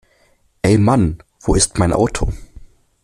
Ey 0.63 0.79
Mann 0.79 1.19
wo 1.41 1.53
ist 1.53 1.77
mein 1.77 1.93
Auto? 1.93 2.33